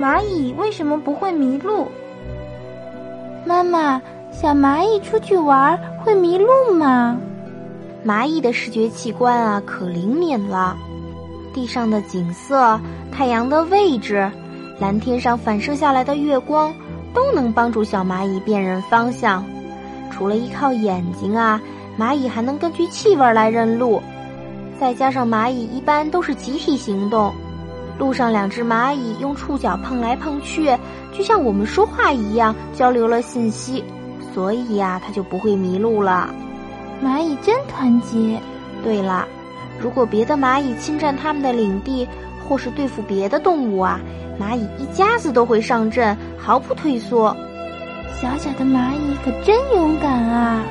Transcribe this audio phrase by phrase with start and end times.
[0.00, 1.88] 蚂蚁为什么不会迷路？
[3.44, 4.00] 妈妈，
[4.30, 7.16] 小蚂蚁出去玩会迷路吗？
[8.06, 10.76] 蚂蚁的视觉器官啊，可灵敏了。
[11.52, 12.78] 地上的景色、
[13.10, 14.30] 太阳的位置、
[14.78, 16.72] 蓝天上反射下来的月光，
[17.12, 19.44] 都能帮助小蚂蚁辨认方向。
[20.12, 21.60] 除了依靠眼睛啊，
[21.98, 24.00] 蚂蚁还能根据气味来认路。
[24.78, 27.32] 再加上蚂蚁一般都是集体行动，
[27.98, 30.76] 路上两只蚂蚁用触角碰来碰去，
[31.12, 33.82] 就像我们说话一样，交流了信息，
[34.32, 36.32] 所以呀，它就不会迷路了。
[37.04, 38.40] 蚂蚁真团结。
[38.84, 39.26] 对了，
[39.80, 42.08] 如果别的蚂蚁侵占它们的领地，
[42.48, 44.00] 或是对付别的动物啊，
[44.40, 47.36] 蚂蚁一家子都会上阵，毫不退缩。
[48.20, 50.62] 小小的蚂蚁可真勇敢啊！